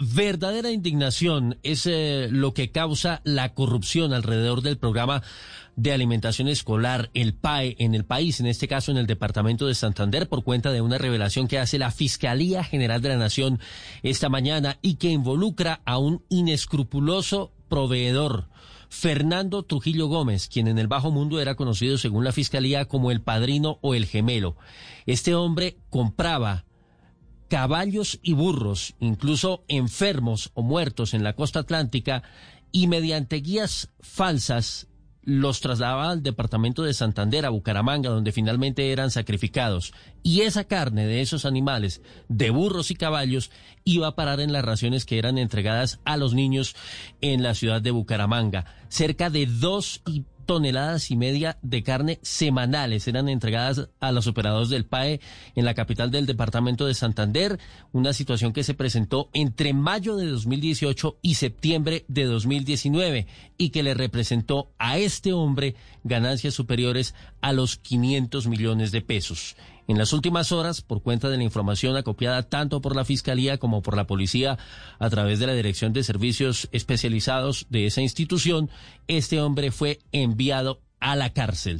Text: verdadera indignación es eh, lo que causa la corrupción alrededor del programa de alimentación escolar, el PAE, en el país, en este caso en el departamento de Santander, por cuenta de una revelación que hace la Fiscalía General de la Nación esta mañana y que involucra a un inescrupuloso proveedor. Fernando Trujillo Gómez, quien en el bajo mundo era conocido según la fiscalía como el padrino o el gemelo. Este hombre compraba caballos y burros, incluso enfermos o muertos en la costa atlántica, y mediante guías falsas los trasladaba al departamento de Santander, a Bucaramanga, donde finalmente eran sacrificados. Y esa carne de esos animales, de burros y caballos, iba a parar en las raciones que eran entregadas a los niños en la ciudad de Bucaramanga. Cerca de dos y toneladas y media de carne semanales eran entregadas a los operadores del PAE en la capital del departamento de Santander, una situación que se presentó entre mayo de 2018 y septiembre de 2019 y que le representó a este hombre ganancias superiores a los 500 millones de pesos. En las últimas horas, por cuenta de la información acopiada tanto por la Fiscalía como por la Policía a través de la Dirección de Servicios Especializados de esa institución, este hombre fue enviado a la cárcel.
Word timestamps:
verdadera 0.00 0.70
indignación 0.70 1.58
es 1.62 1.86
eh, 1.86 2.28
lo 2.30 2.54
que 2.54 2.70
causa 2.70 3.20
la 3.24 3.52
corrupción 3.54 4.14
alrededor 4.14 4.62
del 4.62 4.78
programa 4.78 5.22
de 5.76 5.92
alimentación 5.92 6.48
escolar, 6.48 7.10
el 7.14 7.34
PAE, 7.34 7.76
en 7.78 7.94
el 7.94 8.04
país, 8.04 8.40
en 8.40 8.46
este 8.46 8.66
caso 8.66 8.90
en 8.90 8.98
el 8.98 9.06
departamento 9.06 9.66
de 9.66 9.74
Santander, 9.74 10.28
por 10.28 10.42
cuenta 10.42 10.72
de 10.72 10.80
una 10.80 10.98
revelación 10.98 11.48
que 11.48 11.58
hace 11.58 11.78
la 11.78 11.90
Fiscalía 11.90 12.64
General 12.64 13.02
de 13.02 13.10
la 13.10 13.16
Nación 13.16 13.60
esta 14.02 14.28
mañana 14.28 14.78
y 14.82 14.94
que 14.94 15.10
involucra 15.10 15.80
a 15.84 15.98
un 15.98 16.24
inescrupuloso 16.28 17.52
proveedor. 17.68 18.48
Fernando 18.88 19.62
Trujillo 19.62 20.08
Gómez, 20.08 20.48
quien 20.48 20.66
en 20.66 20.78
el 20.78 20.88
bajo 20.88 21.12
mundo 21.12 21.40
era 21.40 21.54
conocido 21.54 21.96
según 21.96 22.24
la 22.24 22.32
fiscalía 22.32 22.86
como 22.86 23.10
el 23.12 23.20
padrino 23.20 23.78
o 23.82 23.94
el 23.94 24.06
gemelo. 24.06 24.56
Este 25.06 25.34
hombre 25.34 25.76
compraba 25.90 26.64
caballos 27.50 28.20
y 28.22 28.32
burros, 28.32 28.94
incluso 29.00 29.64
enfermos 29.66 30.52
o 30.54 30.62
muertos 30.62 31.12
en 31.12 31.24
la 31.24 31.34
costa 31.34 31.58
atlántica, 31.58 32.22
y 32.72 32.86
mediante 32.86 33.36
guías 33.36 33.90
falsas 34.00 34.86
los 35.22 35.60
trasladaba 35.60 36.10
al 36.10 36.22
departamento 36.22 36.82
de 36.84 36.94
Santander, 36.94 37.44
a 37.44 37.50
Bucaramanga, 37.50 38.08
donde 38.08 38.32
finalmente 38.32 38.90
eran 38.92 39.10
sacrificados. 39.10 39.92
Y 40.22 40.42
esa 40.42 40.64
carne 40.64 41.06
de 41.06 41.20
esos 41.20 41.44
animales, 41.44 42.02
de 42.28 42.50
burros 42.50 42.90
y 42.90 42.94
caballos, 42.94 43.50
iba 43.84 44.06
a 44.06 44.14
parar 44.14 44.40
en 44.40 44.52
las 44.52 44.64
raciones 44.64 45.04
que 45.04 45.18
eran 45.18 45.36
entregadas 45.36 45.98
a 46.04 46.16
los 46.16 46.32
niños 46.32 46.76
en 47.20 47.42
la 47.42 47.54
ciudad 47.54 47.82
de 47.82 47.90
Bucaramanga. 47.90 48.64
Cerca 48.88 49.28
de 49.28 49.46
dos 49.46 50.02
y 50.06 50.24
toneladas 50.50 51.12
y 51.12 51.16
media 51.16 51.58
de 51.62 51.84
carne 51.84 52.18
semanales 52.22 53.06
eran 53.06 53.28
entregadas 53.28 53.88
a 54.00 54.10
los 54.10 54.26
operadores 54.26 54.68
del 54.68 54.84
PAE 54.84 55.20
en 55.54 55.64
la 55.64 55.74
capital 55.74 56.10
del 56.10 56.26
departamento 56.26 56.88
de 56.88 56.94
Santander, 56.94 57.60
una 57.92 58.12
situación 58.12 58.52
que 58.52 58.64
se 58.64 58.74
presentó 58.74 59.30
entre 59.32 59.74
mayo 59.74 60.16
de 60.16 60.26
2018 60.26 61.18
y 61.22 61.34
septiembre 61.36 62.04
de 62.08 62.24
2019 62.24 63.28
y 63.58 63.70
que 63.70 63.84
le 63.84 63.94
representó 63.94 64.72
a 64.76 64.98
este 64.98 65.32
hombre 65.32 65.76
ganancias 66.02 66.52
superiores 66.52 67.14
a 67.40 67.52
los 67.52 67.76
500 67.76 68.48
millones 68.48 68.90
de 68.90 69.02
pesos. 69.02 69.54
En 69.88 69.98
las 69.98 70.12
últimas 70.12 70.52
horas, 70.52 70.82
por 70.82 71.02
cuenta 71.02 71.28
de 71.28 71.36
la 71.36 71.44
información 71.44 71.96
acopiada 71.96 72.42
tanto 72.42 72.80
por 72.80 72.96
la 72.96 73.04
Fiscalía 73.04 73.58
como 73.58 73.82
por 73.82 73.96
la 73.96 74.06
Policía 74.06 74.58
a 74.98 75.10
través 75.10 75.38
de 75.38 75.46
la 75.46 75.54
Dirección 75.54 75.92
de 75.92 76.02
Servicios 76.02 76.68
Especializados 76.72 77.66
de 77.70 77.86
esa 77.86 78.00
institución, 78.00 78.70
este 79.08 79.40
hombre 79.40 79.70
fue 79.70 80.00
enviado 80.12 80.80
a 81.00 81.16
la 81.16 81.32
cárcel. 81.32 81.78